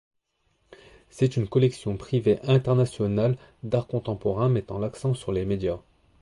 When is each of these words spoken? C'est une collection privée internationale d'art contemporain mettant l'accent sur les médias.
C'est 1.11 1.37
une 1.37 1.47
collection 1.47 1.95
privée 1.95 2.39
internationale 2.45 3.37
d'art 3.61 3.85
contemporain 3.85 4.49
mettant 4.49 4.79
l'accent 4.79 5.13
sur 5.13 5.31
les 5.31 5.45
médias. 5.45 5.77